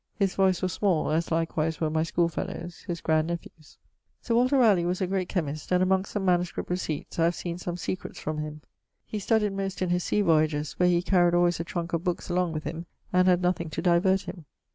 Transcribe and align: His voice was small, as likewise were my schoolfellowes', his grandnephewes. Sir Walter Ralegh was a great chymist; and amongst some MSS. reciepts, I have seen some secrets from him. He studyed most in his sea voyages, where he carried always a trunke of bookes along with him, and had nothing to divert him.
His 0.15 0.33
voice 0.33 0.63
was 0.63 0.73
small, 0.73 1.11
as 1.11 1.29
likewise 1.29 1.79
were 1.79 1.91
my 1.91 2.01
schoolfellowes', 2.01 2.85
his 2.87 3.01
grandnephewes. 3.01 3.77
Sir 4.19 4.33
Walter 4.33 4.57
Ralegh 4.57 4.87
was 4.87 4.99
a 4.99 5.05
great 5.05 5.29
chymist; 5.29 5.71
and 5.71 5.83
amongst 5.83 6.11
some 6.13 6.25
MSS. 6.25 6.57
reciepts, 6.67 7.19
I 7.19 7.25
have 7.25 7.35
seen 7.35 7.59
some 7.59 7.77
secrets 7.77 8.19
from 8.19 8.39
him. 8.39 8.63
He 9.05 9.19
studyed 9.19 9.53
most 9.53 9.79
in 9.79 9.91
his 9.91 10.03
sea 10.03 10.21
voyages, 10.21 10.71
where 10.79 10.89
he 10.89 11.03
carried 11.03 11.35
always 11.35 11.59
a 11.59 11.63
trunke 11.63 11.93
of 11.93 12.03
bookes 12.03 12.31
along 12.31 12.51
with 12.53 12.63
him, 12.63 12.87
and 13.13 13.27
had 13.27 13.43
nothing 13.43 13.69
to 13.69 13.81
divert 13.83 14.21
him. 14.21 14.45